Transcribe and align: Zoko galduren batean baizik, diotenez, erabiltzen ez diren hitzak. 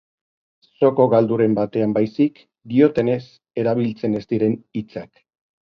Zoko 0.79 1.05
galduren 1.11 1.53
batean 1.59 1.93
baizik, 1.99 2.41
diotenez, 2.73 3.21
erabiltzen 3.65 4.21
ez 4.23 4.27
diren 4.35 4.63
hitzak. 4.81 5.17